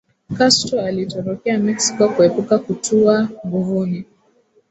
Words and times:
Castro 0.37 0.81
alitorokea 0.81 1.57
Mexico 1.59 2.09
kuepuka 2.09 2.59
kutuwa 2.59 3.29
nguvuni 3.47 4.05